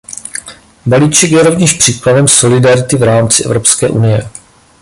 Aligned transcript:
Balíček 0.85 1.31
je 1.31 1.43
rovněž 1.43 1.73
příkladem 1.73 2.27
solidarity 2.27 2.95
v 2.97 3.03
rámci 3.03 3.43
Evropské 3.43 3.89
unie. 3.89 4.29